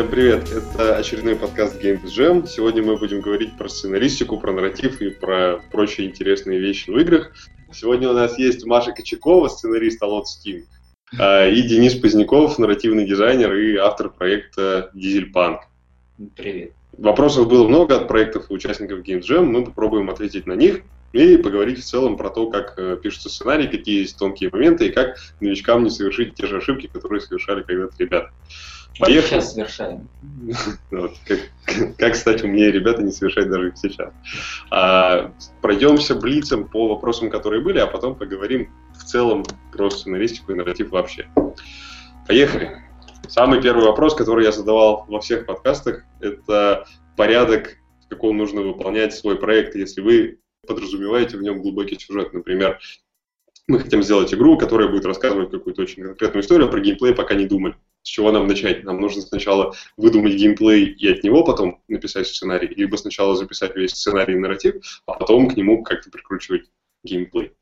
[0.00, 0.50] Всем привет!
[0.50, 2.46] Это очередной подкаст Game Jam.
[2.46, 7.34] Сегодня мы будем говорить про сценаристику, про нарратив и про прочие интересные вещи в играх.
[7.70, 10.62] Сегодня у нас есть Маша Кочакова, сценарист Alot Steam,
[11.18, 15.64] а, и Денис Поздняков, нарративный дизайнер и автор проекта Дизельпанк.
[16.34, 16.72] Привет.
[16.96, 19.42] Вопросов было много от проектов и участников Game Jam.
[19.42, 20.80] Мы попробуем ответить на них
[21.12, 24.92] и поговорить в целом про то, как э, пишутся сценарии, какие есть тонкие моменты и
[24.92, 28.30] как новичкам не совершить те же ошибки, которые совершали когда-то ребята.
[28.98, 29.40] Поехали.
[29.40, 30.08] Сейчас совершаем.
[30.90, 34.12] Вот, как, как стать умнее ребята, не совершать даже сейчас.
[34.70, 35.32] А,
[35.62, 40.90] пройдемся блицем по вопросам, которые были, а потом поговорим в целом про сценаристику и нарратив
[40.90, 41.28] вообще.
[42.26, 42.82] Поехали.
[43.28, 49.14] Самый первый вопрос, который я задавал во всех подкастах, это порядок, в каком нужно выполнять
[49.14, 52.32] свой проект, если вы подразумеваете в нем глубокий сюжет.
[52.32, 52.78] Например,
[53.66, 57.34] мы хотим сделать игру, которая будет рассказывать какую-то очень конкретную историю, а про геймплей пока
[57.34, 57.76] не думали.
[58.02, 58.84] С чего нам начать?
[58.84, 63.92] Нам нужно сначала выдумать геймплей и от него потом написать сценарий, либо сначала записать весь
[63.92, 66.70] сценарий и нарратив, а потом к нему как-то прикручивать
[67.04, 67.52] геймплей.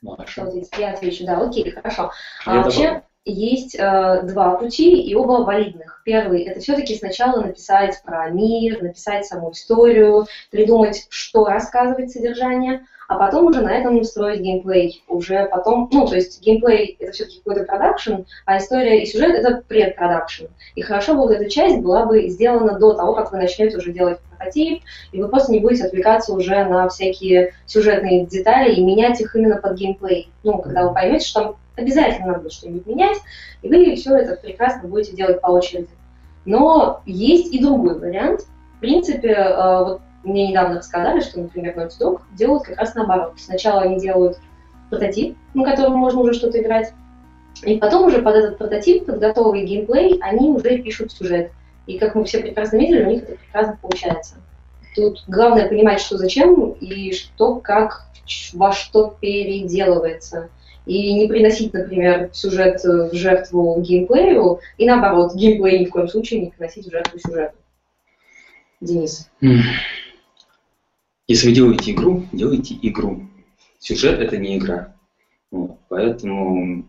[0.00, 0.50] Маша.
[0.78, 2.12] Я отвечу, да, окей, хорошо.
[2.44, 6.02] А вообще, есть э, два пути, и оба валидных.
[6.04, 13.18] Первый– это все-таки сначала написать про мир, написать саму историю, придумать, что рассказывает содержание, а
[13.18, 15.04] потом уже на этом строить геймплей.
[15.08, 19.62] Уже потом, ну, то есть геймплей– это все-таки какой-то продакшн, а история и сюжет– это
[19.66, 20.44] предпродакшн.
[20.74, 23.92] И хорошо бы вот эта часть была бы сделана до того, как вы начнете уже
[23.92, 29.20] делать прототип, и вы просто не будете отвлекаться уже на всякие сюжетные детали и менять
[29.20, 30.30] их именно под геймплей.
[30.42, 33.18] Ну, когда вы поймете, что там обязательно надо что-нибудь менять,
[33.62, 35.88] и вы все это прекрасно будете делать по очереди.
[36.44, 38.42] Но есть и другой вариант.
[38.76, 43.34] В принципе, э, вот мне недавно рассказали, что, например, Naughty Dog делают как раз наоборот.
[43.36, 44.38] Сначала они делают
[44.90, 46.92] прототип, на котором можно уже что-то играть,
[47.62, 51.52] и потом уже под этот прототип, под готовый геймплей, они уже пишут сюжет.
[51.86, 54.36] И как мы все прекрасно видели, у них это прекрасно получается.
[54.96, 58.06] Тут главное понимать, что зачем и что, как,
[58.54, 60.48] во что переделывается
[60.86, 66.40] и не приносить, например, сюжет в жертву геймплею, и наоборот, геймплей ни в коем случае
[66.40, 67.54] не приносить в жертву сюжету.
[68.80, 69.30] Денис.
[71.26, 73.26] Если вы делаете игру, делайте игру.
[73.78, 74.94] Сюжет это не игра.
[75.50, 76.84] Вот, поэтому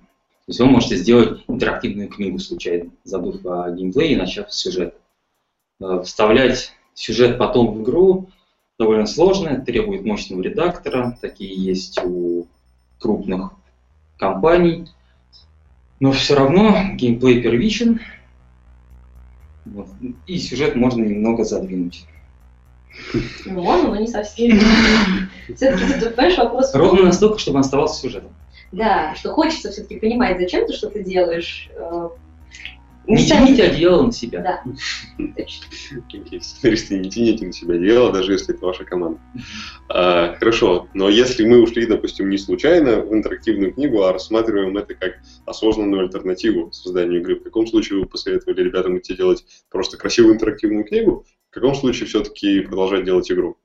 [0.46, 4.96] то есть вы можете сделать интерактивную книгу случайно, забыв о геймплее и начав с сюжета.
[5.81, 8.29] Э, вставлять сюжет потом в игру
[8.78, 12.46] довольно сложно, требует мощного редактора, такие есть у
[13.00, 13.53] крупных
[14.17, 14.88] компаний,
[16.00, 18.00] но все равно геймплей первичен,
[19.66, 19.88] вот,
[20.28, 22.06] и сюжет можно немного задвинуть.
[23.45, 24.59] Ну, можно, но не совсем.
[25.56, 26.73] Все-таки ты понимаешь вопрос...
[26.73, 28.31] Ровно настолько, чтобы он оставался сюжетом.
[28.72, 32.09] Да, что хочется все-таки понимать, зачем ты что-то делаешь, э,
[33.07, 34.41] не тяните одеяло на себя.
[34.41, 35.45] Да.
[36.41, 39.19] Сценаристы, не тяните на себя одеяло, даже если это ваша команда.
[39.89, 44.95] А, хорошо, но если мы ушли, допустим, не случайно в интерактивную книгу, а рассматриваем это
[44.95, 50.35] как осознанную альтернативу созданию игры, в каком случае вы посоветовали ребятам идти делать просто красивую
[50.35, 53.57] интерактивную книгу, каком случае все-таки продолжать делать игру?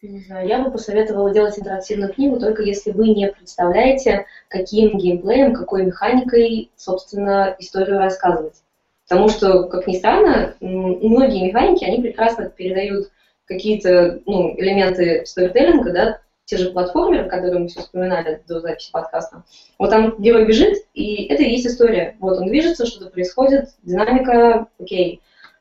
[0.00, 5.52] Не знаю, я бы посоветовала делать интерактивную книгу, только если вы не представляете, каким геймплеем,
[5.52, 8.62] какой механикой, собственно, историю рассказывать.
[9.08, 13.10] Потому что, как ни странно, многие механики, они прекрасно передают
[13.46, 19.42] какие-то ну, элементы сторителлинга, да, те же платформеры, которые мы все вспоминали до записи подкаста.
[19.78, 22.16] Вот там герой бежит, и это и есть история.
[22.20, 25.20] Вот он движется, что-то происходит, динамика, окей.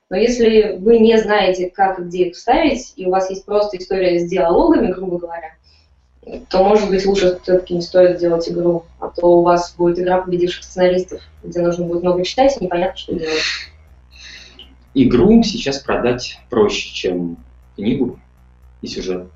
[0.10, 3.78] Но если вы не знаете, как и где их вставить, и у вас есть просто
[3.78, 5.56] история с диалогами, грубо говоря,
[6.50, 10.22] то, может быть, лучше все-таки не стоит делать игру, а то у вас будет игра
[10.22, 13.44] победивших сценаристов, где нужно будет много читать и непонятно, что делать.
[14.94, 17.38] Игру сейчас продать проще, чем
[17.76, 18.20] книгу
[18.82, 19.28] и сюжет.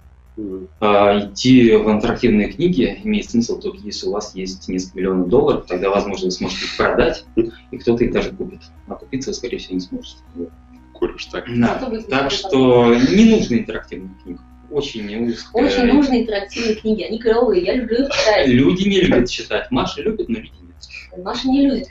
[0.80, 5.66] А, идти в интерактивные книги имеет смысл только если у вас есть несколько миллионов долларов,
[5.68, 8.62] тогда, возможно, вы сможете их продать, и кто-то их даже купит.
[8.88, 10.18] А купиться вы, скорее всего, не сможете.
[10.94, 11.46] Куришь так.
[11.58, 11.92] Да.
[12.10, 14.40] Так что не нужно интерактивных книг.
[14.70, 15.66] Очень узкая.
[15.66, 17.04] Очень нужны интерактивные книги.
[17.04, 18.48] Они клевые, я люблю их читать.
[18.48, 19.70] Люди не любят читать.
[19.70, 21.24] Маша любит, но люди нет.
[21.26, 21.88] Маша не любит.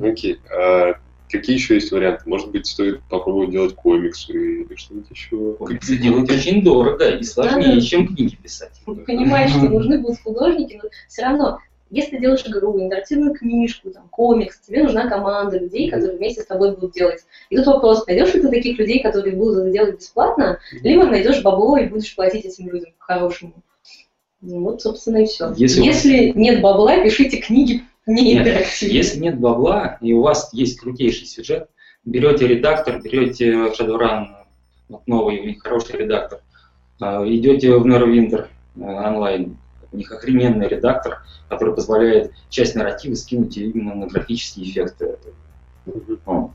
[0.00, 0.38] Окей.
[0.48, 0.94] А
[1.34, 2.28] какие еще есть варианты?
[2.28, 5.54] Может быть, стоит попробовать делать комиксы или что-нибудь еще?
[5.54, 8.80] Комиксы делать очень дорого и сложнее, чем книги писать.
[8.84, 11.58] Понимаешь, что нужны будут художники, но все равно
[11.90, 16.74] если делаешь игру, интерактивную книжку, там, комикс, тебе нужна команда людей, которые вместе с тобой
[16.74, 17.20] будут делать.
[17.50, 21.42] И тут вопрос, найдешь ли ты таких людей, которые будут это делать бесплатно, либо найдешь
[21.42, 23.52] бабло и будешь платить этим людям по-хорошему.
[24.40, 25.52] Ну, вот, собственно, и все.
[25.56, 28.96] Если, если нет бабла, пишите книги не интерактивные.
[28.96, 31.68] Если нет бабла, и у вас есть крутейший сюжет,
[32.04, 34.26] берете редактор, берете Shadowrun,
[34.88, 36.40] вот новый, у них хороший редактор,
[37.00, 38.46] а, идете в Neurowinter
[38.76, 39.56] э, онлайн,
[39.92, 45.16] у них охрененный редактор, который позволяет часть нарратива скинуть именно на графические эффекты.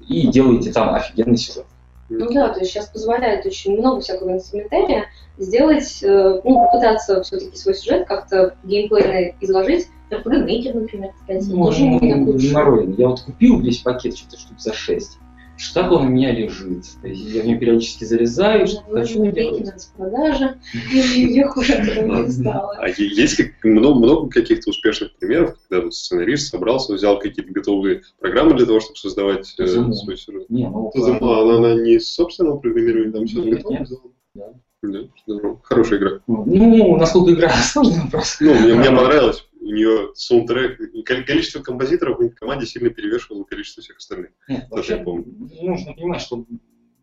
[0.08, 1.66] И делаете там офигенный сюжет.
[2.10, 5.06] Ну да, то есть сейчас позволяет очень много всякого инструментария
[5.38, 9.88] сделать, э, ну, попытаться все-таки свой сюжет как-то геймплейно изложить.
[10.10, 12.98] RPG Maker, например, кстати, ну, тоже не народ.
[12.98, 15.20] Я вот купил весь пакет, что-то штук за 6
[15.60, 16.86] что так он у меня лежит.
[17.02, 19.90] То есть я в него периодически залезаю, что ну, хочу делать.
[19.96, 20.58] продажи,
[20.94, 22.78] и хуже не стало.
[22.78, 28.04] А есть как, много, много каких-то успешных примеров, когда вот сценарист собрался, взял какие-то готовые
[28.20, 30.50] программы для того, чтобы создавать э, свой сюжет?
[30.50, 33.86] Не, ну, она, она не собственного программирования, там все готово
[34.34, 34.54] Да.
[34.82, 35.60] Да, здорово.
[35.64, 36.10] Хорошая игра.
[36.28, 38.38] Ну, насколько игра сложный вопрос.
[38.40, 43.98] Ну, мне, мне понравилось у нее саундтрек, количество композиторов в команде сильно перевешивало количество всех
[43.98, 44.32] остальных.
[44.48, 45.26] Нет, вообще, я помню.
[45.62, 46.46] Нужно понимать, что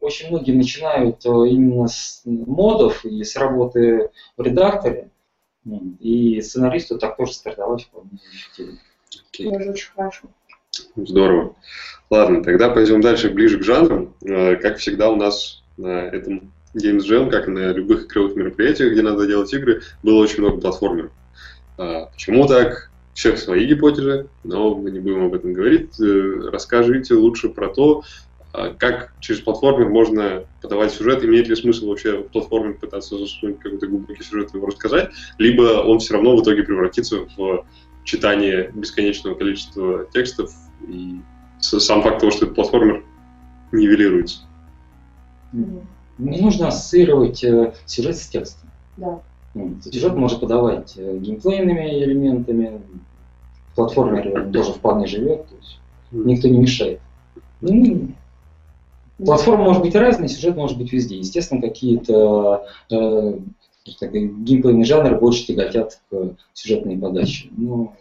[0.00, 5.10] очень многие начинают э, именно с модов и с работы в редакторе,
[6.00, 8.78] и сценаристу так тоже стартовать вполне эффективно.
[9.58, 10.28] Тоже очень хорошо.
[10.94, 11.56] Здорово.
[12.10, 14.14] Ладно, тогда пойдем дальше, ближе к жанрам.
[14.22, 18.92] Э, как всегда у нас на этом Games Jam, как и на любых игровых мероприятиях,
[18.92, 21.10] где надо делать игры, было очень много платформеров.
[21.78, 22.90] А, почему так?
[23.14, 25.98] Всех свои гипотезы, но мы не будем об этом говорить.
[25.98, 28.02] Э, расскажите лучше про то,
[28.52, 33.58] а, как через платформер можно подавать сюжет, имеет ли смысл вообще в платформе пытаться засунуть
[33.58, 37.66] какой-то глубокий сюжет и его рассказать, либо он все равно в итоге превратится в
[38.04, 40.52] читание бесконечного количества текстов,
[40.88, 41.20] и
[41.60, 43.04] сам факт того, что это платформер,
[43.72, 44.40] нивелируется.
[45.52, 48.70] Не нужно ассоциировать э, сюжет с текстом.
[48.96, 49.20] Да.
[49.82, 52.82] Сюжет может подавать э, геймплейными элементами,
[53.74, 55.80] платформер тоже вполне живет, то есть
[56.10, 57.00] никто не мешает.
[57.60, 58.08] Ну,
[59.18, 61.18] платформа может быть разная, сюжет может быть везде.
[61.18, 63.38] Естественно, какие-то э,
[63.84, 67.48] геймплейные жанры больше тяготят к сюжетной подаче.
[67.56, 67.94] Но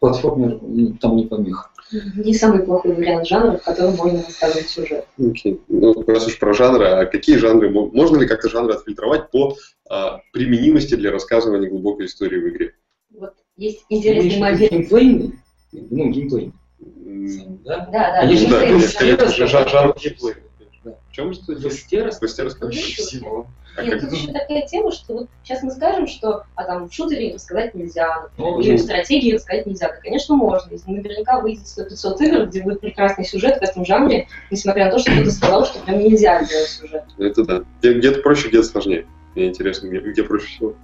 [0.00, 0.58] платформер
[1.00, 1.70] там не помеха.
[1.92, 5.06] Не самый плохой вариант жанра, в котором можно рассказывать сюжет.
[5.18, 5.60] Okay.
[5.68, 9.56] Ну, раз уж про жанры, а какие жанры, можно ли как-то жанры отфильтровать по
[9.88, 12.74] а, применимости для рассказывания глубокой истории в игре?
[13.10, 14.70] Вот есть интересный ну, момент.
[14.70, 15.32] Геймплей?
[15.72, 16.52] Ну, геймплей.
[16.78, 17.88] Да, да.
[17.92, 18.20] да.
[18.20, 20.34] Они же да, это жанр геймплей.
[20.82, 21.52] В чем же это?
[21.54, 22.22] Вестерос?
[22.22, 23.46] Вестерос, конечно, всего.
[23.82, 27.34] Нет, тут еще такая тема, что вот сейчас мы скажем, что а там в шутере
[27.34, 29.88] рассказать нельзя, например, или в стратегии рассказать нельзя.
[29.88, 30.72] Да, конечно, можно.
[30.72, 34.98] Если наверняка выйдет 100-500 игр, где будет прекрасный сюжет в этом жанре, несмотря на то,
[34.98, 37.04] что кто-то сказал, что прям нельзя делать сюжет.
[37.18, 37.62] Это да.
[37.82, 39.06] Где-то проще, где-то сложнее.
[39.34, 40.74] Мне интересно, где, где проще всего.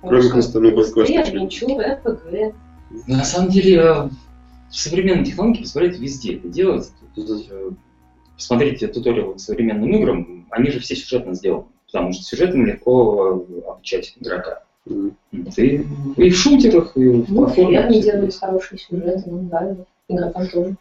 [0.00, 0.58] Кроме ну, квеста.
[1.18, 2.54] адвенчура, РПГ.
[3.06, 4.08] На самом деле, э,
[4.70, 6.90] современные технологии позволяют везде это делать.
[7.16, 7.70] Э,
[8.34, 14.14] посмотрите туториалы к современным играм, они же все сюжетно сделаны потому что сюжетом легко обучать
[14.20, 14.62] игрока.
[14.86, 15.14] Mm.
[15.56, 19.76] И, и в шутерах, и в Ну, я не делают хороший сюжет, ну да,
[20.08, 20.76] игрокам тоже.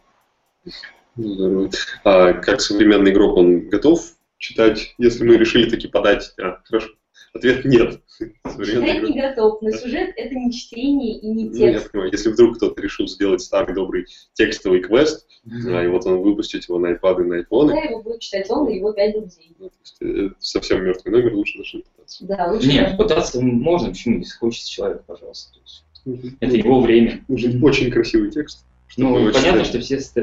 [1.15, 1.69] Здорово.
[2.03, 4.01] А как современный игрок, он готов
[4.37, 6.33] читать, если мы решили таки подать?
[6.41, 6.89] А, хорошо.
[7.33, 8.01] Ответ нет.
[8.19, 11.59] Читать не готов, но сюжет это не чтение и не текст.
[11.59, 15.73] Ну, я понимаю, если вдруг кто-то решил сделать старый добрый текстовый квест, mm-hmm.
[15.73, 17.67] а, и вот он выпустит его на iPad и на iPhone.
[17.67, 19.55] Да, его будет читать он и его пять друзей.
[19.59, 22.25] Ну, то есть, совсем мертвый номер, лучше даже не пытаться.
[22.25, 25.53] Да, лучше Нет, пытаться можно, почему, если хочется человек, пожалуйста.
[25.53, 26.37] То есть, mm-hmm.
[26.39, 27.23] Это его время.
[27.27, 28.65] Нужен очень красивый текст.
[28.97, 30.13] Ну, понятно, что все с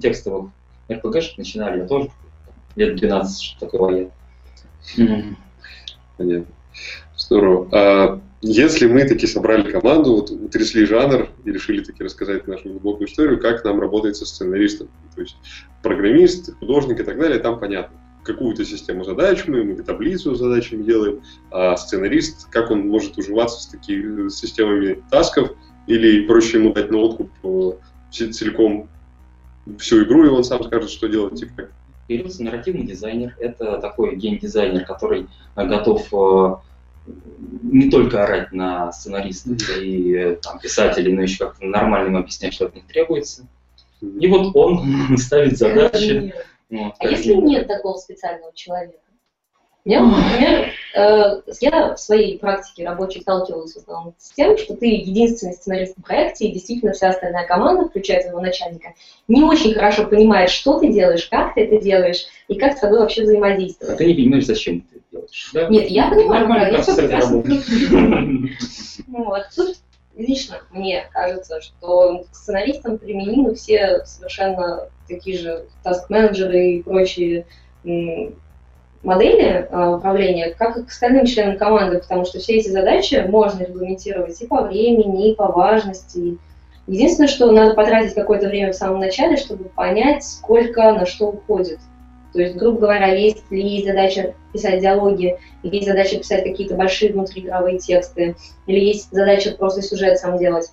[0.00, 0.50] текстовых
[0.88, 2.10] RPG начинали, я тоже
[2.76, 4.10] лет 12, что такое
[4.96, 5.24] я.
[6.22, 6.54] Понятно.
[7.16, 7.68] Здорово.
[7.72, 13.08] А если мы таки собрали команду, вот утрясли жанр и решили таки рассказать нашу глубокую
[13.08, 15.36] историю, как нам работает со сценаристом, то есть
[15.82, 17.96] программист, художник и так далее, там понятно.
[18.24, 23.60] Какую-то систему задач мы, мы таблицу с задачами делаем, а сценарист, как он может уживаться
[23.60, 25.50] с такими системами тасков,
[25.88, 27.30] или проще ему дать на откуп
[28.10, 28.88] целиком
[29.78, 31.68] всю игру, и он сам скажет, что делать, типа
[32.12, 33.34] Появился нарративный дизайнер.
[33.40, 36.56] Это такой гейм-дизайнер, который э, готов э,
[37.62, 42.52] не только орать на сценаристов и э, там, писателей, но еще как-то нормально им объяснять,
[42.52, 43.46] что от них требуется.
[44.02, 46.34] И вот он ставит задачи.
[46.68, 49.01] Вот, а если нет такого специального человека?
[49.84, 54.86] Я, например, э, я в своей практике рабочей сталкивалась в основном с тем, что ты
[54.86, 58.94] единственный сценарист в проекте, и действительно вся остальная команда, включая твоего начальника,
[59.26, 63.00] не очень хорошо понимает, что ты делаешь, как ты это делаешь, и как с тобой
[63.00, 63.94] вообще взаимодействовать.
[63.94, 65.50] А ты не понимаешь, зачем ты это делаешь.
[65.52, 65.68] Да?
[65.68, 67.42] Нет, я понимаю, да, я все прекрасно
[69.08, 69.42] Вот.
[69.56, 69.76] Тут
[70.14, 77.46] лично мне кажется, что к сценаристам применимы все совершенно такие же таск-менеджеры и прочие
[79.02, 83.62] модели а, управления, как и к остальным членам команды, потому что все эти задачи можно
[83.62, 86.38] регламентировать и по времени, и по важности.
[86.86, 91.78] Единственное, что надо потратить какое-то время в самом начале, чтобы понять, сколько на что уходит.
[92.32, 96.74] То есть, грубо говоря, есть ли есть задача писать диалоги, или есть задача писать какие-то
[96.74, 100.70] большие внутриигровые тексты, или есть задача просто сюжет сам делать.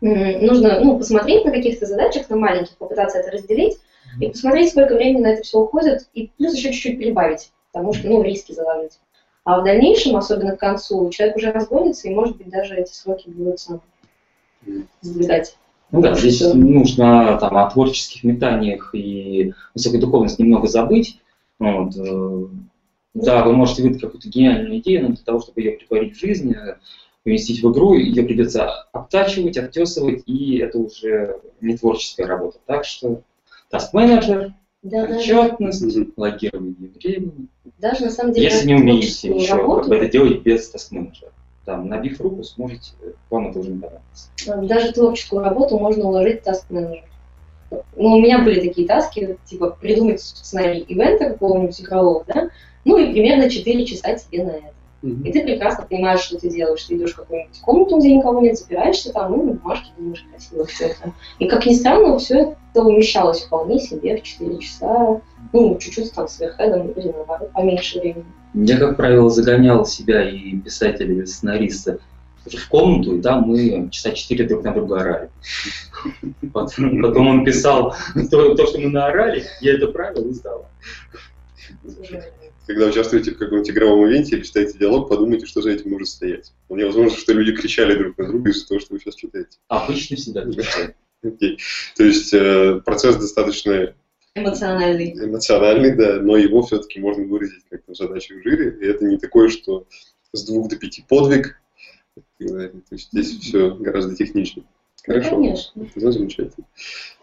[0.00, 3.78] Нужно ну, посмотреть на каких-то задачах, на маленьких, попытаться это разделить,
[4.20, 8.08] и посмотреть, сколько времени на это все уходит, и плюс еще чуть-чуть прибавить, потому что,
[8.08, 9.00] ну, риски заложить.
[9.42, 13.28] А в дальнейшем, особенно к концу, человек уже разгонится, и, может быть, даже эти сроки
[13.28, 13.80] будут сам
[15.02, 15.58] сдвигать.
[15.90, 16.54] Ну да, здесь что...
[16.54, 21.20] нужно там, о творческих метаниях и высокой духовности немного забыть.
[21.58, 21.94] Вот.
[21.96, 22.46] Э,
[23.12, 26.52] да, вы можете выдать какую-то гениальную идею, но для того, чтобы ее притворить в жизнь,
[26.54, 26.78] э,
[27.22, 32.58] поместить в игру, ее придется обтачивать, обтесывать, и это уже не творческая работа.
[32.66, 33.22] Так что
[33.68, 36.08] таст-менеджер, да, отчетность, даже...
[36.16, 37.48] логирование времени.
[37.84, 38.46] Даже на самом деле...
[38.46, 39.80] Если не умеете еще работу...
[39.80, 41.30] как бы это делать без таст-менеджера
[41.66, 42.92] там, набив руку, сможете,
[43.28, 44.66] вам это уже не понадобится.
[44.66, 47.04] Даже творческую работу можно уложить в таск менеджер.
[47.70, 52.48] Ну, у меня были такие таски, типа придумать сценарий ивента какого-нибудь игрового, да,
[52.86, 54.73] ну и примерно 4 часа тебе на это.
[55.04, 56.84] И ты прекрасно понимаешь, что ты делаешь.
[56.84, 60.64] Ты идешь в какую-нибудь комнату, где никого нет, запираешься там, ну, на бумажке думаешь красиво
[60.64, 61.12] все это.
[61.38, 65.20] И как ни странно, все это умещалось вполне себе в 4 часа,
[65.52, 68.24] ну, чуть-чуть там с верхедом или наоборот, поменьше времени.
[68.54, 71.98] Я, как правило, загонял себя и писателя, и сценариста
[72.46, 75.30] в комнату, и там мы часа четыре друг на друга орали.
[76.52, 77.94] Потом, потом он писал
[78.30, 80.66] то, то, что мы наорали, я это правил и сдал
[82.66, 86.52] когда участвуете в каком-нибудь игровом ивенте или читаете диалог, подумайте, что за этим может стоять.
[86.64, 89.58] Вполне возможно, что люди кричали друг на друга из-за того, что вы сейчас читаете.
[89.68, 90.96] Обычно всегда кричали.
[91.22, 91.58] Окей.
[91.96, 93.94] То есть э, процесс достаточно
[94.34, 95.12] эмоциональный.
[95.12, 98.76] Эмоциональный, да, но его все-таки можно выразить как-то в задаче в жире.
[98.80, 99.86] И это не такое, что
[100.32, 101.60] с двух до пяти подвиг.
[102.38, 104.66] То есть здесь все гораздо техничнее.
[105.06, 105.36] Хорошо.
[105.36, 105.82] Ну, конечно.
[105.96, 106.66] Это замечательно.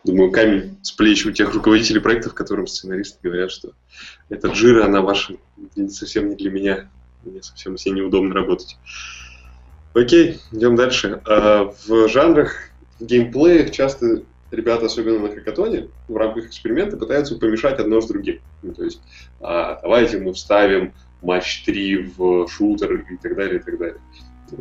[0.03, 3.73] Думаю, камень с плеч у тех руководителей проектов, которым сценаристы говорят, что
[4.29, 5.35] эта джира, она ваша,
[5.89, 6.89] совсем не для меня.
[7.23, 8.77] Мне совсем себе неудобно работать.
[9.93, 11.21] Окей, идем дальше.
[11.25, 12.69] А в жанрах,
[13.00, 18.39] в геймплеях часто ребята, особенно на хакатоне, в рамках эксперимента пытаются помешать одно с другим.
[18.61, 19.01] Ну, то есть,
[19.39, 24.00] а, давайте мы вставим матч 3 в шутер и так далее, и так далее.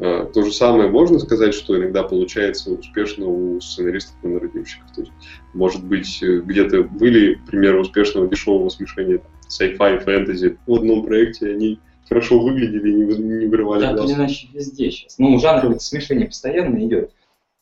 [0.01, 4.91] А, то же самое можно сказать, что иногда получается успешно у сценаристов и нарративщиков.
[4.93, 5.13] То есть,
[5.55, 11.79] может быть, где-то были примеры успешного дешевого смешения sci-fi, фэнтези в одном проекте, они
[12.09, 15.19] хорошо выглядели и не, не вырывали Так или иначе везде сейчас.
[15.19, 17.13] Ну, жанровое смешение постоянно идет.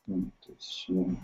[0.07, 1.17] Ну, то есть, ну...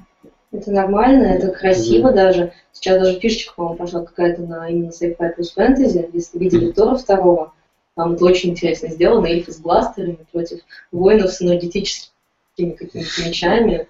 [0.53, 2.15] Это нормально, это красиво mm-hmm.
[2.15, 2.53] даже.
[2.73, 7.53] Сейчас даже фишечка, по-моему, пошла какая-то на именно sci-fi плюс фэнтези, если видели Тора второго.
[7.97, 10.61] Там это очень интересно сделано, эльфы с бластерами против
[10.91, 13.89] воинов с энергетическими какими-то мечами.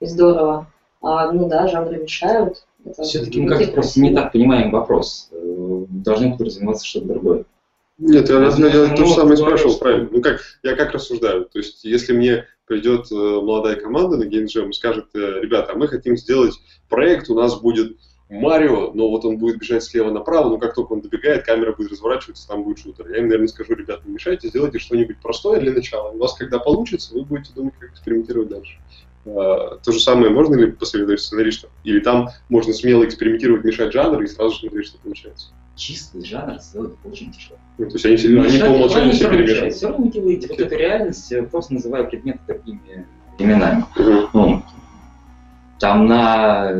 [0.00, 0.70] И здорово.
[1.00, 2.64] А, ну да, жанры мешают.
[3.02, 5.28] Все-таки мы как-то просто не так понимаем вопрос.
[5.32, 7.44] Э, должно подразумеваться что-то другое.
[7.98, 10.08] Нет, я, я, я то же самое спрашивал, правильно.
[10.12, 11.46] Ну как, я как рассуждаю.
[11.46, 15.88] То есть, если мне придет э, молодая команда на GameJam и скажет, э, ребята, мы
[15.88, 16.54] хотим сделать
[16.88, 17.96] проект, у нас будет
[18.30, 21.92] Марио, но вот он будет бежать слева направо, но как только он добегает, камера будет
[21.92, 23.08] разворачиваться, там будет шутер.
[23.08, 26.10] Я им, наверное, скажу, ребята, не мешайте, сделайте что-нибудь простое для начала.
[26.10, 28.78] У вас, когда получится, вы будете думать, как экспериментировать дальше.
[29.24, 31.70] А, то же самое можно ли посоветовать сценаристам?
[31.84, 35.48] Или там можно смело экспериментировать, мешать жанр и сразу же смотреть, что получается?
[35.74, 37.58] Чистый жанр сделать очень тяжело.
[37.78, 39.74] Ну, то есть они, все, они по умолчанию все перемешивают.
[39.74, 43.06] Все равно делаете вот эту реальность, просто называя предметы такими
[43.38, 43.84] именами.
[43.96, 44.28] Uh-huh.
[44.34, 44.62] Ну,
[45.78, 46.74] там на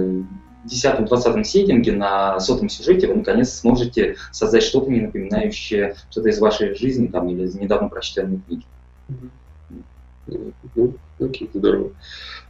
[0.71, 6.75] 10-20 сеттинге, на сотом сюжете вы наконец сможете создать что-то, не напоминающее что-то из вашей
[6.75, 8.65] жизни там, или из недавно прочитанной книги.
[10.75, 11.93] Ну, окей, здорово.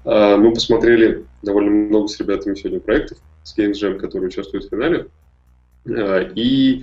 [0.05, 4.71] А, мы посмотрели довольно много с ребятами сегодня проектов с Games Jam, которые участвуют в
[4.71, 5.09] финале.
[5.89, 6.83] А, и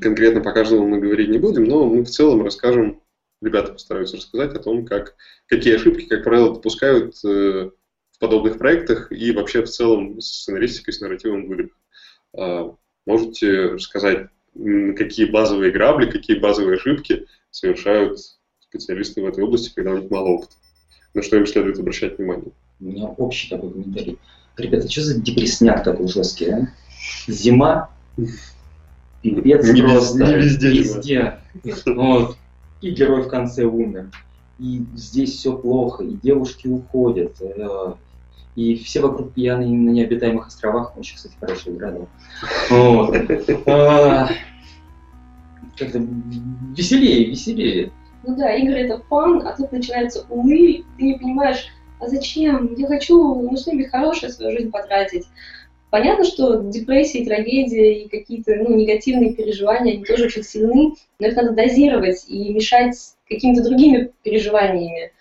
[0.00, 3.00] конкретно по каждому мы говорить не будем, но мы в целом расскажем,
[3.40, 5.14] ребята постараются рассказать о том, как,
[5.46, 7.70] какие ошибки, как правило, допускают э,
[8.18, 12.76] в подобных проектах и вообще в целом с сценаристикой, с нарративом в играх.
[13.06, 18.18] Можете рассказать, какие базовые грабли, какие базовые ошибки совершают
[18.58, 20.54] специалисты в этой области, когда у них мало опыта?
[21.14, 22.50] На что им следует обращать внимание?
[22.80, 24.18] У меня общий такой комментарий.
[24.56, 26.68] Ребята, что за депресняк такой жесткий, а?
[27.28, 27.90] Зима,
[29.22, 30.26] пипец не просто.
[30.26, 30.70] Не везде.
[30.70, 31.38] Везде.
[31.86, 32.36] Вот.
[32.80, 34.10] И герой в конце умер.
[34.58, 37.40] И здесь все плохо, и девушки уходят.
[38.58, 40.98] И все вокруг пьяные на необитаемых островах.
[40.98, 42.00] Очень, кстати, хорошая игра, да.
[42.70, 43.14] Вот.
[43.66, 44.28] А,
[45.76, 46.02] как-то
[46.76, 47.92] веселее, веселее.
[48.26, 51.68] Ну да, игры это фан, а тут начинаются умы, ты не понимаешь,
[52.00, 52.74] а зачем?
[52.74, 55.26] Я хочу ну, что-нибудь хорошее свою жизнь потратить.
[55.90, 61.36] Понятно, что депрессия, трагедия и какие-то ну, негативные переживания, они тоже очень сильны, но их
[61.36, 62.96] надо дозировать и мешать
[63.28, 65.12] какими-то другими переживаниями.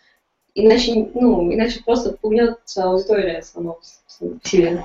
[0.60, 3.84] Иначе, ну, иначе просто пугнется аудитория сама по
[4.44, 4.84] себе.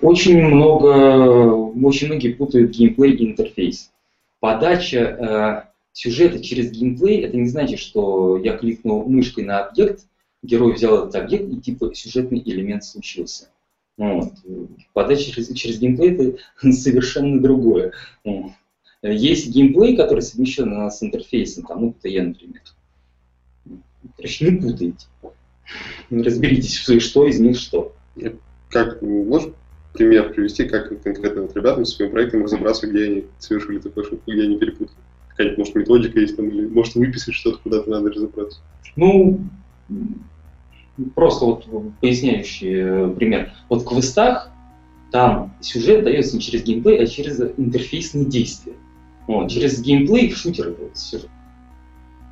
[0.00, 1.52] Очень много,
[1.84, 3.90] очень многие путают геймплей и интерфейс.
[4.38, 5.62] Подача э,
[5.92, 10.06] сюжета через геймплей, это не значит, что я кликнул мышкой на объект,
[10.44, 13.48] герой взял этот объект и типа сюжетный элемент случился.
[13.96, 14.34] Вот.
[14.92, 16.38] Подача через, через геймплей это
[16.72, 17.92] совершенно другое.
[19.02, 22.62] Есть геймплей, который совмещен с интерфейсом, там, ну, я, например.
[24.16, 25.06] Короче, не путайте.
[26.10, 27.94] Разберитесь, что из них что.
[28.70, 29.52] Как, можешь
[29.92, 34.30] пример привести, как конкретно вот ребятам с своим проектом разобраться, где они совершили такую ошибку,
[34.30, 34.96] где они перепутали?
[35.30, 38.60] Какая-нибудь, может, методика есть там, или может выписать что-то, куда-то надо разобраться?
[38.94, 39.40] Ну,
[41.14, 41.66] просто вот
[42.00, 43.52] поясняющий э, пример.
[43.68, 44.50] Вот в квестах
[45.12, 48.74] там сюжет дается не через геймплей, а через интерфейсные действия.
[49.26, 51.28] Вот, через геймплей в шутер это сюжет.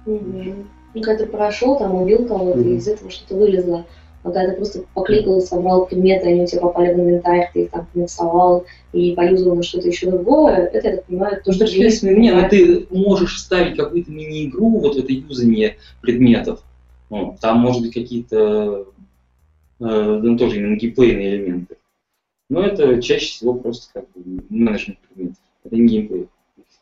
[0.06, 0.66] Угу.
[0.94, 2.74] Ну, когда ты прошел, там убил кого-то, mm-hmm.
[2.74, 3.84] и из этого что-то вылезло.
[4.22, 7.70] А когда ты просто покликал, собрал предметы, они у тебя попали в инвентарь, ты их
[7.70, 12.02] там нарисовал и поюзал на что-то еще другое, это, я так понимаю, то, что есть.
[12.02, 16.62] Не, но ты можешь вставить какую-то мини-игру вот в это юзание предметов.
[17.10, 18.86] Ну, там, может быть, какие-то
[19.80, 21.76] э, ну, тоже именно геймплейные элементы.
[22.48, 25.42] Но это чаще всего просто как бы менеджмент предметов.
[25.64, 26.28] Это не геймплей.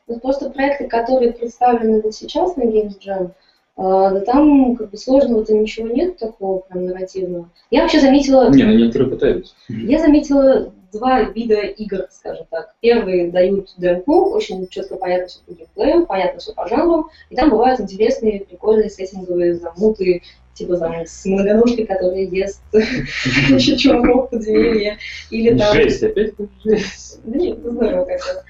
[0.07, 3.33] Ну, просто проекты, которые представлены вот сейчас на Games Jam,
[3.76, 7.50] да там как бы сложного-то ничего нет такого прям нарративного.
[7.71, 8.50] Я вообще заметила...
[8.50, 9.54] Не, ну некоторые пытаются.
[9.69, 12.75] Я заметила два вида игр, скажем так.
[12.80, 17.50] Первые дают демку, очень четко понятно все по геймплею, понятно все по жанру, и там
[17.50, 20.23] бывают интересные, прикольные сеттинговые замуты,
[20.54, 24.99] типа там с многоножкой, которая ест еще чуваков в подземелье.
[25.30, 25.75] Или там...
[25.75, 26.34] Жесть, опять
[26.65, 27.21] жесть.
[27.25, 28.45] Да нет, это здорово как-то.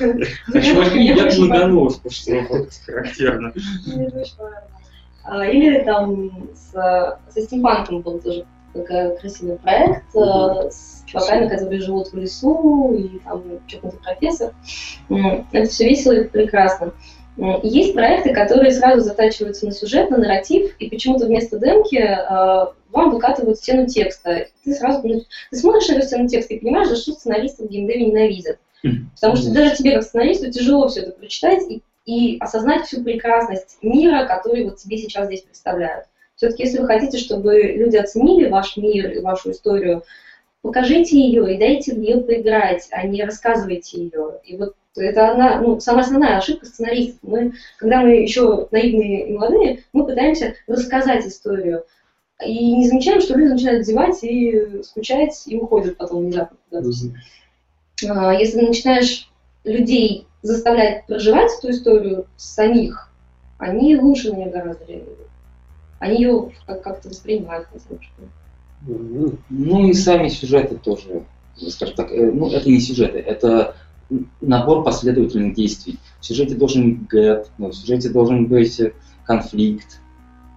[0.54, 2.32] А чуваки едят многоножку, что
[2.86, 3.52] характерно.
[5.24, 11.80] А, или там с, со стимпанком был тоже такой красивый проект э, с чуваками, которые
[11.80, 14.52] живут в лесу, и там чокнутый профессор.
[15.52, 16.92] Это все весело и прекрасно.
[17.62, 23.10] Есть проекты, которые сразу затачиваются на сюжет, на нарратив, и почему-то вместо демки э, вам
[23.10, 24.48] выкатывают стену текста.
[24.64, 28.06] Ты сразу ты смотришь на эту стену текста и понимаешь, за что сценаристы в геймдеве
[28.06, 28.58] ненавидят.
[29.14, 33.78] Потому что даже тебе, как сценаристу, тяжело все это прочитать и, и осознать всю прекрасность
[33.82, 36.06] мира, который вот тебе сейчас здесь представляют.
[36.34, 40.02] Все-таки, если вы хотите, чтобы люди оценили ваш мир и вашу историю,
[40.62, 44.40] покажите ее и дайте в нее поиграть, а не рассказывайте ее.
[44.44, 47.20] И вот это одна, ну, самая основная ошибка сценаристов.
[47.22, 51.84] Мы, когда мы еще наивные и молодые, мы пытаемся рассказать историю.
[52.44, 56.88] И не замечаем, что люди начинают зевать и скучать, и уходят потом внезапно куда-то.
[56.88, 58.38] Mm-hmm.
[58.38, 59.30] Если начинаешь
[59.64, 63.10] людей заставлять проживать эту историю самих,
[63.58, 65.28] они лучше на нее гораздо реагируют.
[65.98, 69.38] Они ее как-то воспринимают хотя бы.
[69.50, 71.24] Ну и сами сюжеты тоже,
[71.56, 73.74] скажем так, э, ну это не сюжеты, это
[74.40, 75.98] набор последовательных действий.
[76.20, 78.80] В сюжете должен быть гэп, в сюжете должен быть
[79.24, 80.00] конфликт.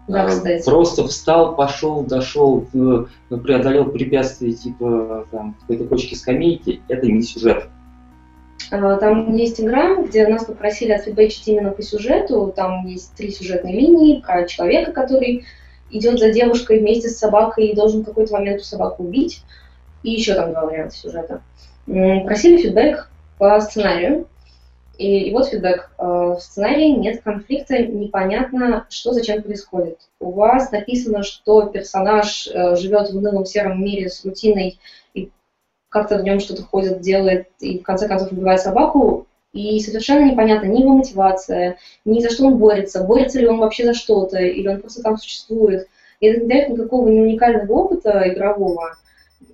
[0.08, 0.66] Да, а, кстати.
[0.66, 6.82] Просто встал, пошел, дошел, э, преодолел препятствие типа там, какой-то кочки скамейки.
[6.88, 7.68] Это не сюжет.
[8.70, 12.54] Там есть игра, где нас попросили отфидбэчить именно по сюжету.
[12.56, 15.46] Там есть три сюжетные линии про человека, который
[15.92, 19.44] идет за девушкой вместе с собакой и должен в какой-то момент эту собаку убить.
[20.04, 21.42] И еще там два варианта сюжета.
[21.86, 23.11] Просили фидбэк
[23.42, 24.28] по сценарию.
[25.00, 25.90] И, и вот фидбэк.
[25.98, 29.98] Э, в сценарии нет конфликта, непонятно, что зачем происходит.
[30.20, 34.80] У вас написано, что персонаж э, живет в унылом сером мире с рутиной
[35.16, 35.32] и
[35.90, 40.68] как-то в нем что-то ходит, делает, и в конце концов убивает собаку, и совершенно непонятно
[40.68, 44.68] ни его мотивация, ни за что он борется, борется ли он вообще за что-то, или
[44.68, 45.88] он просто там существует.
[46.20, 48.98] И это не дает никакого не уникального опыта игрового,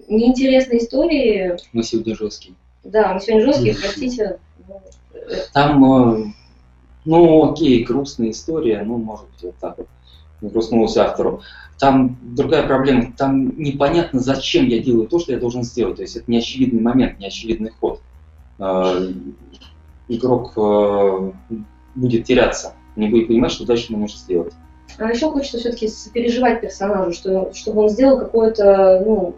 [0.10, 1.56] неинтересной истории.
[1.82, 2.54] Сегодня жесткий.
[2.88, 4.40] Да, мы сегодня жесткие, простите.
[5.54, 6.26] Там, э,
[7.04, 9.88] ну, окей, грустная история, ну, может быть, вот так вот
[10.42, 11.42] грустнулся автору.
[11.80, 15.98] Там другая проблема, там непонятно, зачем я делаю то, что я должен сделать.
[15.98, 18.02] То есть это неочевидный момент, неочевидный ход.
[18.58, 19.12] Э,
[20.08, 21.32] игрок э,
[21.96, 24.54] будет теряться, не будет понимать, что дальше ему нужно сделать.
[24.98, 29.36] А еще хочется все-таки переживать персонажу, что, чтобы он сделал какое-то, ну,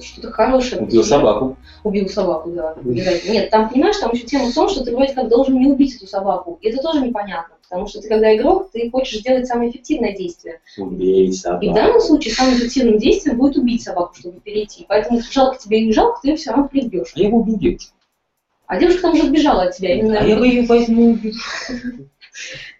[0.00, 0.82] что-то хорошее.
[0.82, 1.56] Убил собаку.
[1.84, 2.74] Убил собаку, да.
[2.82, 5.96] Нет, там, понимаешь, там еще тема в том, что ты вроде как должен не убить
[5.96, 6.58] эту собаку.
[6.60, 10.60] И это тоже непонятно, потому что ты, когда игрок, ты хочешь сделать самое эффективное действие.
[10.78, 11.64] Убей собаку.
[11.64, 14.84] И в данном случае самым эффективным действием будет убить собаку, чтобы перейти.
[14.88, 17.12] Поэтому жалко тебе не жалко, ты ее все равно прибьешь.
[17.14, 17.92] А я бы убил девушку.
[18.66, 19.94] А девушка там уже сбежала от тебя.
[19.94, 21.16] Именно а я бы ее возьму.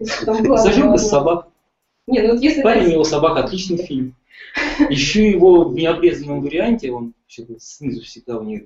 [0.00, 1.48] Зажим бы собак.
[2.06, 4.14] Не, ну вот если Парень его собака отличный фильм.
[4.90, 7.14] Ищу его в необрезанном варианте, он
[7.58, 8.62] снизу всегда у них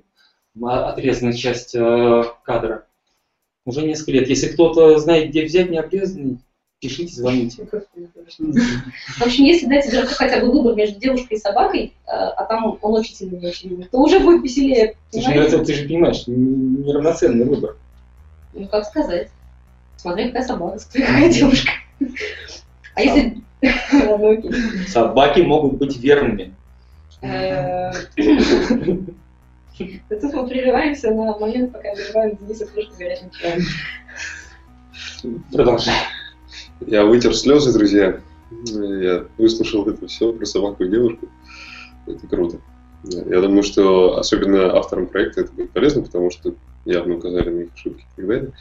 [0.61, 2.85] отрезанная часть э, кадра.
[3.65, 4.27] Уже несколько лет.
[4.27, 6.39] Если кто-то знает, где взять необрезанный,
[6.79, 7.65] пишите, звоните.
[7.65, 12.77] В общем, если дать игроку хотя бы выбор между девушкой и собакой, э, а там
[12.81, 14.95] он очень сильно не очень то уже будет веселее.
[15.13, 17.77] Ну это ты же понимаешь, неравноценный выбор.
[18.53, 19.29] Ну, как сказать.
[19.95, 21.71] Смотри, какая собака, смотри, какая девушка.
[22.95, 23.41] А если
[24.87, 26.53] Собаки могут быть верными.
[27.21, 27.91] Э,
[30.09, 33.61] тут мы прерываемся на момент, пока выливаем Дениса кружку горячим чаем.
[35.51, 35.93] Продолжай.
[36.87, 38.19] Я вытер слезы, друзья.
[38.65, 41.27] Я выслушал это все про собаку и девушку.
[42.07, 42.57] Это круто.
[43.03, 46.53] Я думаю, что особенно авторам проекта это будет полезно, потому что
[46.85, 48.51] явно указали на их ошибки и так далее.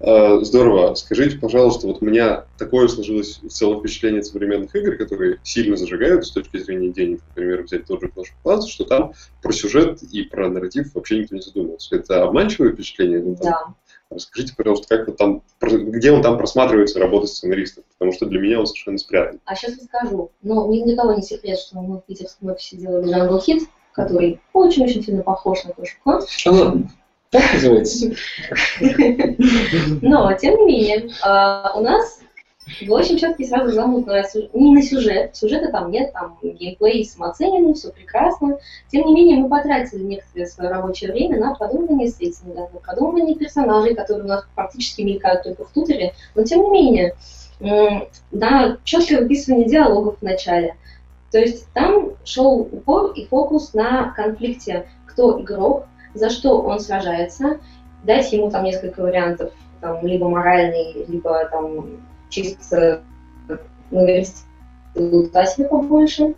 [0.00, 0.94] Э, здорово.
[0.94, 6.24] Скажите, пожалуйста, вот у меня такое сложилось в целом впечатление современных игр, которые сильно зажигают
[6.24, 10.02] с точки зрения денег, например, взять тот же Clash of Clans, что там про сюжет
[10.02, 11.96] и про нарратив вообще никто не задумывался.
[11.96, 13.20] Это обманчивое впечатление?
[13.20, 13.74] Ну, да.
[14.10, 18.60] Расскажите, пожалуйста, как вот там, где он там просматривается, работа сценаристов, потому что для меня
[18.60, 19.40] он совершенно спрятан.
[19.44, 20.30] А сейчас расскажу.
[20.42, 24.40] Ну, ни для кого не секрет, что мы в питерском офисе делали Jungle Hit, который
[24.52, 26.88] очень-очень сильно похож на Clash of Clans.
[27.30, 28.12] Так называется.
[30.02, 32.20] Но, тем не менее, а, у нас
[32.86, 35.36] был очень четкий сразу замут на, не на сюжет.
[35.36, 38.58] Сюжета там нет, там геймплей самооцененный, все прекрасно.
[38.88, 43.94] Тем не менее, мы потратили некоторое свое рабочее время на продумывание сеттинга, на продумывание персонажей,
[43.94, 46.14] которые у нас практически мелькают только в тутере.
[46.34, 47.14] Но, тем не менее,
[48.30, 50.76] на четкое выписывание диалогов в начале.
[51.30, 55.86] То есть там шел упор и фокус на конфликте, кто игрок,
[56.18, 57.58] за что он сражается,
[58.04, 61.86] дать ему там несколько вариантов, там, либо моральный, либо там
[62.28, 63.02] чисто
[63.90, 66.34] наверстать себе побольше.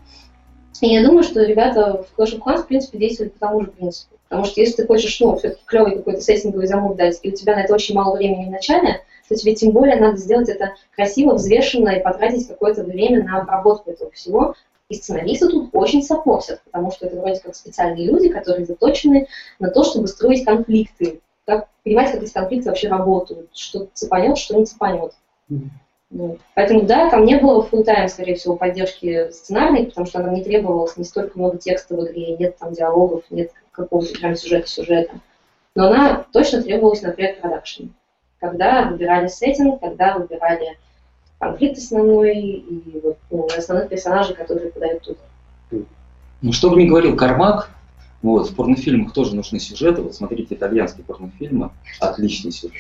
[0.81, 3.67] И я думаю, что ребята в Clash of Clans, в принципе, действуют по тому же
[3.69, 4.17] принципу.
[4.29, 7.57] Потому что если ты хочешь, ну, все-таки клевый какой-то сеттинговый замут дать, и у тебя
[7.57, 11.35] на это очень мало времени в начале, то тебе тем более надо сделать это красиво,
[11.35, 14.55] взвешенно и потратить какое-то время на обработку этого всего,
[14.91, 19.29] и сценаристы тут очень саппортят, потому что это вроде как специальные люди, которые заточены
[19.61, 24.57] на то, чтобы строить конфликты, как понимать, как эти конфликты вообще работают, что цепанет, что
[24.57, 25.13] не цепанет.
[25.49, 26.39] Mm-hmm.
[26.57, 30.43] Поэтому да, там не было full time, скорее всего, поддержки сценарной, потому что нам не
[30.43, 35.21] требовалось не столько много текста в игре, нет там диалогов, нет какого-то прям сюжета-сюжета.
[35.77, 37.85] Но она точно требовалась на предпродакшн.
[38.41, 40.79] Когда выбирали сеттинг, когда выбирали
[41.41, 45.85] конфликт основной и вот, ну, основных персонажей, которые подают туда.
[46.43, 47.71] Ну, что бы ни говорил Кармак,
[48.23, 50.03] вот, в порнофильмах тоже нужны сюжеты.
[50.03, 52.77] Вот смотрите итальянские порнофильмы, отличный сюжет.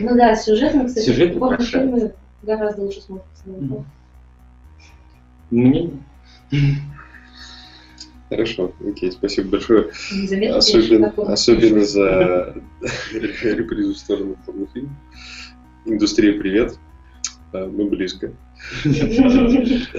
[0.00, 3.44] Ну да, сюжетно, кстати, Сюжет порнофильмы гораздо лучше смотрятся.
[3.46, 3.84] Mm-hmm.
[5.50, 5.90] Мне
[8.28, 9.90] Хорошо, окей, спасибо большое.
[10.54, 12.54] Особенно, особенно за
[13.12, 14.94] репризу в сторону порнофильма.
[15.84, 16.78] Индустрия, привет.
[17.52, 18.32] А, мы близко.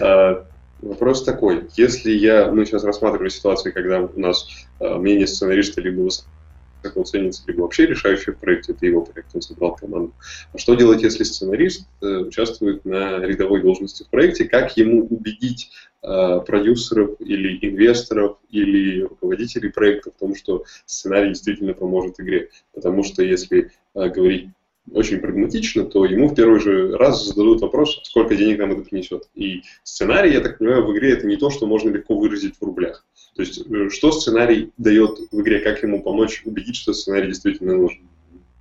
[0.00, 0.44] А,
[0.80, 1.68] вопрос такой.
[1.76, 4.48] Если я, мы сейчас рассматривали ситуацию, когда у нас
[4.80, 9.42] а, мнение сценариста либо высоко ценится, либо вообще решающий в проекте, это его проект, он
[9.42, 10.12] собрал команду.
[10.52, 14.46] А что делать, если сценарист э, участвует на рядовой должности в проекте?
[14.46, 15.70] Как ему убедить
[16.00, 22.50] продюсеров или инвесторов или руководителей проекта в том, что сценарий действительно поможет игре?
[22.74, 24.50] Потому что если говорить
[24.92, 29.28] очень прагматично, то ему в первый же раз зададут вопрос, сколько денег нам это принесет.
[29.34, 32.62] И сценарий, я так понимаю, в игре это не то, что можно легко выразить в
[32.64, 33.04] рублях.
[33.34, 37.76] То есть, э, что сценарий дает в игре, как ему помочь убедить, что сценарий действительно
[37.76, 38.08] нужен?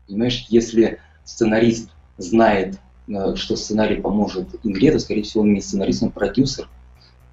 [0.08, 2.76] Понимаешь, если сценарист знает,
[3.08, 6.68] э, что сценарий поможет игре, то, скорее всего, он не сценарист, он продюсер.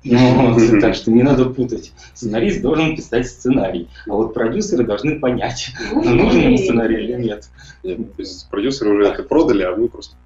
[0.05, 1.93] Ну, так что не надо путать.
[2.13, 7.49] Сценарист должен писать сценарий, а вот продюсеры должны понять, нужен ему сценарий или нет.
[7.83, 10.17] нет то есть продюсеры уже это продали, а мы просто.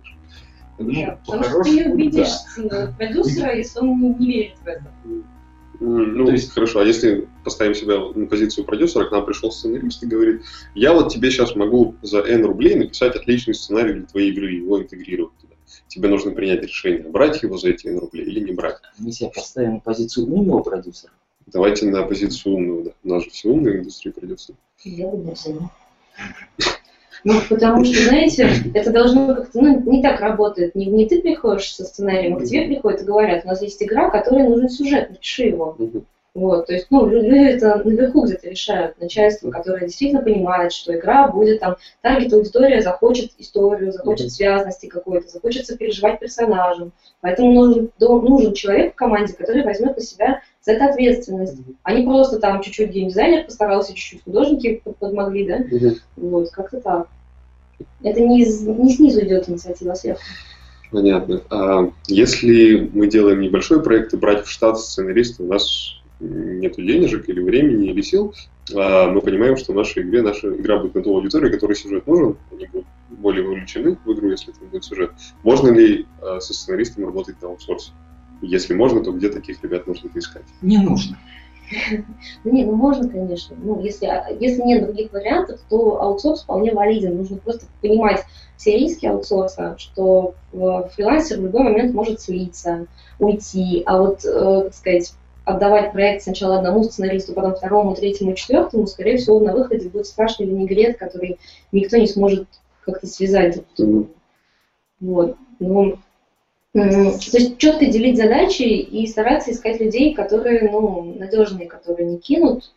[0.78, 2.28] Ну, потому что ты видишь
[2.96, 4.84] продюсера, если он не верит в это.
[5.80, 10.02] Ну, То есть, хорошо, а если поставим себя на позицию продюсера, к нам пришел сценарист
[10.02, 10.42] и говорит,
[10.74, 14.80] я вот тебе сейчас могу за N рублей написать отличный сценарий для твоей игры, его
[14.80, 15.34] интегрировать.
[15.88, 18.76] Тебе нужно принять решение, брать его за эти N рублей или не брать.
[18.98, 21.12] Мы себя поставим на позицию умного продюсера.
[21.46, 22.90] Давайте на позицию умного, да.
[23.04, 24.58] У нас же все умные индустрии продюсеры.
[24.84, 25.34] Я бы.
[27.24, 30.74] Ну, потому что, знаете, это должно как-то, ну, не так работает.
[30.74, 33.82] Не, не ты приходишь со сценарием, а к тебе приходят и говорят, у нас есть
[33.82, 35.76] игра, которой нужен сюжет, напиши его.
[36.34, 41.26] Вот, то есть, ну, люди это наверху где-то решают, начальство, которое действительно понимает, что игра
[41.26, 46.92] будет там, таргет аудитория захочет историю, захочет связности какой-то, захочет переживать персонажем.
[47.22, 51.56] Поэтому нужен, нужен человек в команде, который возьмет на себя за это ответственность.
[51.82, 55.58] А не просто там чуть-чуть геймдизайнер постарался, чуть-чуть художники подмогли, да?
[56.16, 57.08] Вот, как-то так.
[58.02, 60.22] Это не, из, не снизу идет инициатива, а сверху.
[60.90, 61.42] Понятно.
[61.50, 67.28] А если мы делаем небольшой проект и брать в штат сценариста, у нас нет денежек
[67.28, 68.34] или времени, или сил,
[68.74, 72.06] а мы понимаем, что в нашей игре наша игра будет на ту аудиторию, которой сюжет
[72.06, 75.12] нужен, они будут более вовлечены в игру, если это будет сюжет.
[75.42, 77.92] Можно ли а, со сценаристом работать на аутсорсе?
[78.42, 80.44] Если можно, то где таких ребят можно поискать?
[80.60, 81.16] Не нужно.
[82.44, 83.54] Ну, не, ну можно, конечно.
[83.62, 87.16] Ну, если, а, если нет других вариантов, то аутсорс вполне валиден.
[87.16, 88.24] Нужно просто понимать
[88.56, 92.86] все риски аутсорса, что фрилансер в любой момент может слиться,
[93.18, 93.82] уйти.
[93.86, 95.14] А вот, э, так сказать,
[95.48, 100.46] отдавать проект сначала одному сценаристу, потом второму, третьему, четвертому, скорее всего, на выходе будет страшный
[100.46, 101.38] винегрет, который
[101.72, 102.46] никто не сможет
[102.84, 103.62] как-то связать.
[105.00, 105.36] Вот.
[105.58, 105.98] Ну,
[106.72, 112.72] то есть четко делить задачи и стараться искать людей, которые, ну, надежные, которые не кинут,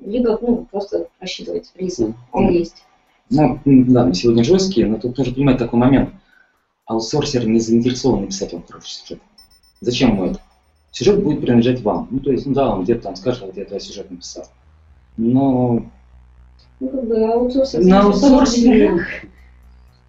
[0.00, 2.00] либо, ну, просто рассчитывать риск.
[2.32, 2.84] Он есть.
[3.30, 6.10] Ну, да, мы сегодня жесткие, но тут нужно понимать такой момент.
[6.86, 9.20] Аутсорсер не заинтересован писать вам хороший сюжет.
[9.80, 10.40] Зачем ему это?
[10.94, 12.08] Сюжет будет принадлежать вам.
[12.10, 14.46] Ну, то есть, ну да, он где-то там скажет, вот я твой сюжет написал.
[15.16, 15.84] Но...
[16.80, 17.84] Ну, как бы аутсорсинг.
[17.84, 19.00] На аутсорсинге...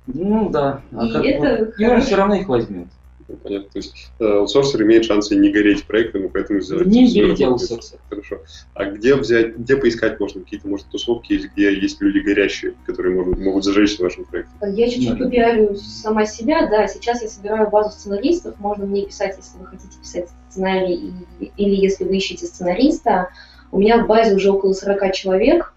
[0.07, 0.81] Ну да.
[0.95, 1.73] А и как, это...
[1.79, 2.87] И он все равно их возьмет.
[3.27, 3.69] Ну, понятно.
[3.69, 6.85] То есть э, аутсорсер имеет шансы не гореть проектом, и поэтому сделать...
[6.85, 7.99] Не берите аутсорсер.
[8.09, 8.41] Хорошо.
[8.75, 10.41] А где взять, где поискать можно?
[10.41, 14.75] Какие-то, может, тусовки есть, где есть люди горящие, которые могут, могут зажечь вашим проектом?
[14.75, 16.87] Я чуть-чуть попиарю сама себя, да.
[16.87, 18.59] Сейчас я собираю базу сценаристов.
[18.59, 23.29] Можно мне писать, если вы хотите писать сценарий, или если вы ищете сценариста.
[23.71, 25.73] У меня в базе уже около 40 человек.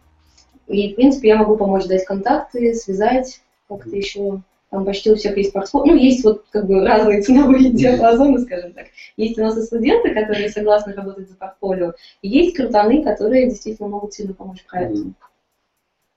[0.67, 5.37] И, в принципе, я могу помочь дать контакты, связать как-то еще там почти у всех
[5.37, 5.95] есть портфолио.
[5.95, 8.87] Ну, есть вот как бы разные ценовые диапазоны, скажем так.
[9.17, 13.89] Есть у нас и студенты, которые согласны работать за портфолио, и есть крутаны, которые действительно
[13.89, 15.15] могут сильно помочь проекту.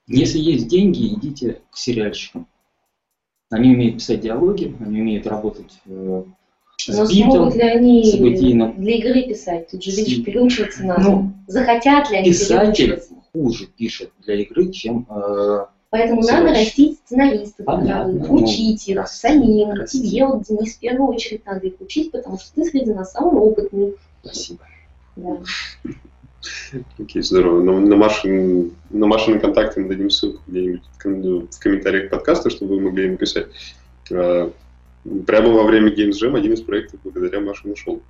[0.06, 2.46] Если есть деньги, идите к сериальщикам.
[3.50, 6.24] Они умеют писать диалоги, они умеют работать э,
[6.78, 8.12] с Но битом, смогут ли они
[8.76, 9.70] для игры писать?
[9.70, 11.02] Тут же, видишь, переучиваться надо.
[11.02, 13.00] Ну, Захотят ли они писатель
[13.32, 18.26] хуже пишет для игры, чем э, Поэтому Все надо растить сценаристов, Понятно.
[18.30, 19.72] учить их самим.
[19.72, 20.08] Расти.
[20.08, 23.38] Тебе, вот, Денис, в первую очередь надо их учить, потому что ты среди нас самый
[23.38, 23.94] опытный.
[24.24, 24.60] Спасибо.
[25.16, 25.36] Да.
[26.98, 27.62] Окей, здорово.
[27.62, 32.80] На, на, Машин, на Машин контакты мы дадим ссылку где-нибудь в комментариях подкаста, чтобы вы
[32.80, 33.48] могли им писать.
[34.10, 34.50] А,
[35.26, 38.00] прямо во время Games Jam один из проектов благодаря Маше нашел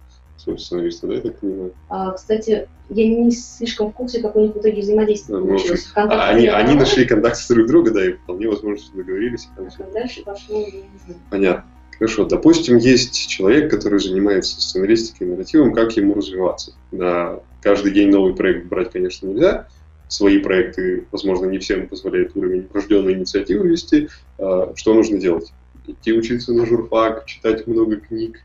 [0.59, 1.73] сценариста, да, я так понимаю?
[1.89, 5.91] А, кстати, я не слишком в курсе, как у них в итоге взаимодействие ну, получилось.
[5.95, 9.49] А, они, они нашли контакты друг друга, да, и вполне возможно, что договорились.
[9.57, 11.21] А как дальше пошло, я не знаю.
[11.31, 11.65] Понятно.
[11.99, 16.75] Хорошо, допустим, есть человек, который занимается сценаристикой и нарративом, как ему развиваться?
[16.91, 19.69] Да, каждый день новый проект брать, конечно, нельзя.
[20.09, 24.09] Свои проекты, возможно, не всем позволяет уровень врожденной инициативы вести.
[24.39, 25.53] А, что нужно делать?
[25.87, 28.41] Идти учиться на журфак, читать много книг,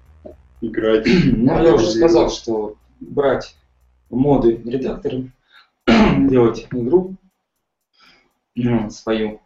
[0.61, 1.05] играть.
[1.05, 3.55] Ну, я уже сказал, что брать
[4.09, 5.31] моды редакторы,
[6.29, 7.15] делать игру
[8.55, 9.39] ну, свою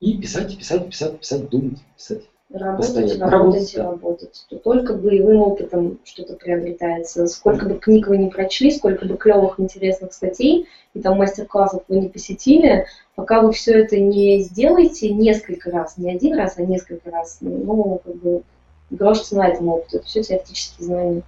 [0.00, 2.28] и писать, писать, писать, писать, думать, писать.
[2.50, 3.82] Работать, работать, работать, да.
[3.82, 4.46] работать.
[4.48, 7.26] То только боевым опытом что-то приобретается.
[7.26, 12.00] Сколько бы книг вы не прочли, сколько бы клевых, интересных статей и там мастер-классов вы
[12.00, 17.10] не посетили, пока вы все это не сделаете несколько раз, не один раз, а несколько
[17.10, 18.42] раз, ну, как бы
[18.90, 19.98] грош цена этому опыту.
[19.98, 21.22] Это все теоретические знания.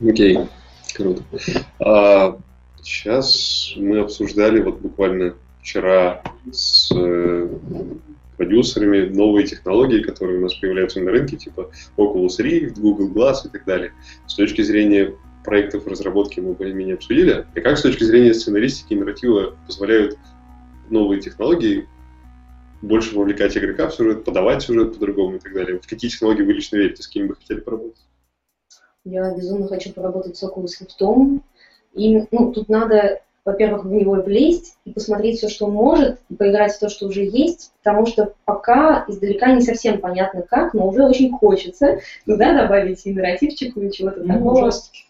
[0.00, 0.48] Окей, okay.
[0.94, 1.22] круто.
[1.80, 2.38] А,
[2.82, 7.48] сейчас мы обсуждали вот буквально вчера с э,
[8.36, 13.48] продюсерами новые технологии, которые у нас появляются на рынке, типа Oculus Rift, Google Glass и
[13.48, 13.92] так далее.
[14.26, 17.46] С точки зрения проектов разработки мы более-менее обсудили.
[17.54, 20.18] И как с точки зрения сценаристики и нарратива позволяют
[20.90, 21.88] новые технологии
[22.86, 25.80] больше вовлекать игрока в сюжет, подавать сюжет по-другому и так далее.
[25.80, 28.04] В какие технологии вы лично верите, с кем бы хотели поработать?
[29.04, 31.40] Я безумно хочу поработать с Oculus Rift.
[31.94, 36.34] И ну, тут надо во-первых, в него влезть и посмотреть все, что он может, и
[36.34, 40.88] поиграть в то, что уже есть, потому что пока издалека не совсем понятно как, но
[40.88, 44.60] уже очень хочется туда добавить и нарративчику, и чего-то ну, такого.
[44.60, 45.04] Ужастики.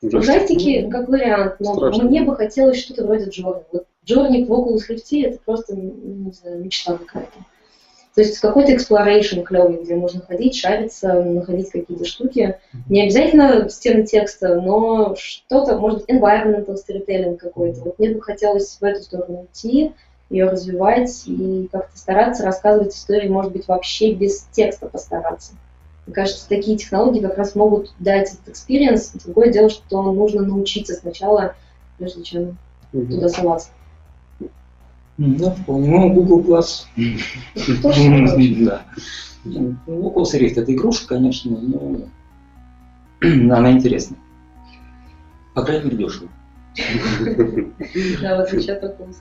[0.00, 2.04] Ужастики как вариант, но Страшно.
[2.04, 3.64] мне бы хотелось что-то вроде Джорни.
[3.72, 7.38] Вот Джорни в Oculus Rift это просто, не знаю, мечта какая-то.
[8.14, 12.58] То есть какой-то exploration клевый, где можно ходить, шариться, находить какие-то штуки.
[12.88, 17.80] Не обязательно стены текста, но что-то, может быть, environmental storytelling какой-то.
[17.80, 19.92] Вот мне бы хотелось в эту сторону идти,
[20.30, 25.52] ее развивать и как-то стараться рассказывать истории, может быть, вообще без текста постараться.
[26.06, 29.10] Мне кажется, такие технологии как раз могут дать этот experience.
[29.24, 31.54] Другое дело, что нужно научиться сначала,
[31.98, 32.58] прежде чем
[32.92, 33.08] mm-hmm.
[33.08, 33.68] туда соваться.
[35.18, 35.88] Да, вполне.
[35.88, 36.84] Ну, Google Plus.
[38.64, 38.84] Да.
[39.86, 42.00] Oculus Rift это игрушка, конечно, но
[43.56, 44.18] она интересная.
[45.54, 46.28] По крайней мере, дешево.
[48.20, 49.16] Да, в отличие от Oculus.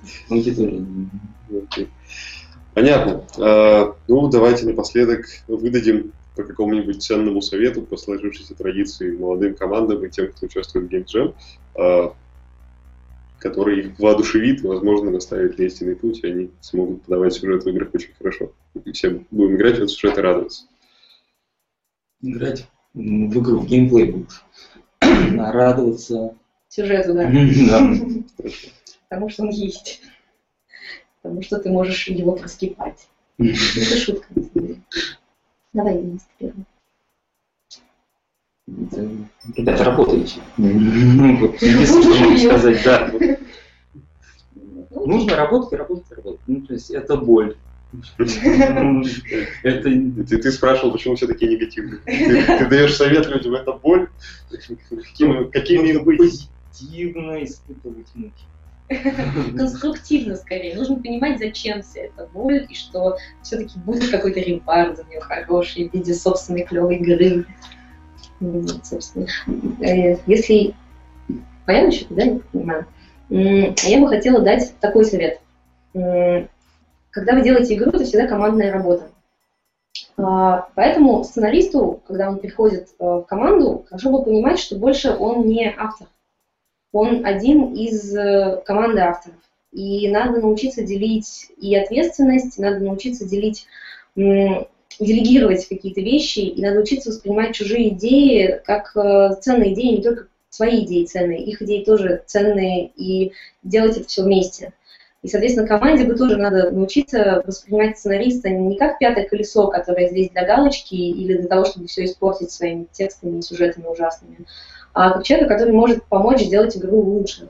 [2.74, 3.24] Понятно.
[3.38, 10.10] А, ну, давайте напоследок выдадим по какому-нибудь ценному совету по сложившейся традиции молодым командам и
[10.10, 12.14] тем, кто участвует в Game Jam
[13.46, 17.70] который их воодушевит и, возможно, наставит на истинный путь, и они смогут подавать сюжет в
[17.70, 18.52] играх очень хорошо.
[18.86, 20.64] И все будем играть в этот сюжет и радоваться.
[22.22, 24.44] Играть в игру, в геймплей будешь.
[25.00, 26.36] А радоваться...
[26.70, 27.32] Сюжету, да.
[27.70, 27.94] Да.
[29.10, 30.02] Потому что он есть.
[31.22, 33.08] Потому что ты можешь его проскипать.
[33.38, 34.26] Это шутка.
[35.72, 36.66] Давай, Денис, первый.
[38.68, 40.40] Ребята, работаете.
[40.58, 41.54] Ну,
[42.40, 43.12] сказать, да.
[44.90, 46.42] Нужно работать, работать, работать.
[46.48, 47.56] Ну, то есть это боль.
[48.18, 49.84] Это...
[49.84, 52.02] Ты, ты спрашивал, почему все такие негативные.
[52.06, 54.10] Ты, ты даешь совет людям, это боль?
[54.50, 56.18] Какими, быть?
[56.18, 58.34] Позитивно испытывать муки.
[59.58, 60.76] Конструктивно скорее.
[60.76, 65.90] Нужно понимать, зачем вся эта боль, и что все-таки будет какой-то репар за нее хороший
[65.90, 67.46] в виде собственной клевой игры.
[68.84, 69.28] Собственно.
[69.82, 70.74] Э, если
[71.66, 72.86] понятно еще, да, не понимаю.
[73.30, 75.40] Я бы хотела дать такой совет.
[75.94, 79.10] Когда вы делаете игру, это всегда командная работа.
[80.18, 85.48] А, поэтому сценаристу, когда он приходит э, в команду, хорошо бы понимать, что больше он
[85.48, 86.08] не автор.
[86.92, 89.38] Он один из э, команды авторов.
[89.72, 93.68] И надо научиться делить и ответственность, надо научиться делить
[95.00, 100.28] делегировать какие-то вещи, и надо учиться воспринимать чужие идеи как э, ценные идеи, не только
[100.50, 104.74] свои идеи ценные, их идеи тоже ценные, и делать это все вместе.
[105.22, 110.30] И, соответственно, команде бы тоже надо научиться воспринимать сценариста не как пятое колесо, которое здесь
[110.30, 114.38] для галочки или для того, чтобы все испортить своими текстами и сюжетами ужасными,
[114.94, 117.50] а как человека, который может помочь сделать игру лучше.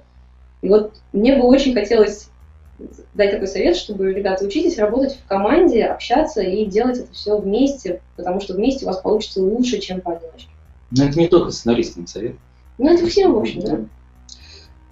[0.62, 2.30] И вот мне бы очень хотелось
[3.14, 8.02] дать такой совет, чтобы, ребята, учитесь работать в команде, общаться и делать это все вместе,
[8.16, 10.50] потому что вместе у вас получится лучше, чем поодиночке.
[10.92, 12.36] Но это не только сценаристам совет.
[12.78, 13.80] Ну, это всем, в общем, да.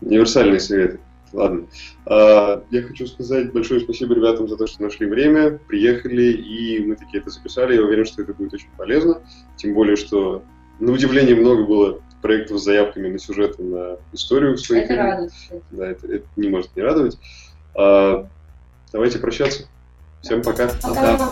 [0.01, 0.99] Универсальный совет.
[1.33, 1.65] Ладно.
[2.05, 6.95] А, я хочу сказать большое спасибо ребятам за то, что нашли время, приехали, и мы
[6.95, 7.75] такие это записали.
[7.75, 9.21] Я уверен, что это будет очень полезно.
[9.57, 10.43] Тем более, что
[10.79, 14.85] на удивление много было проектов с заявками на сюжеты, на историю своих.
[14.85, 15.31] Это радует.
[15.71, 17.17] Да, это, это не может не радовать.
[17.75, 18.27] А,
[18.91, 19.67] давайте прощаться.
[20.21, 20.67] Всем пока.
[20.81, 21.17] Пока.
[21.17, 21.29] пока.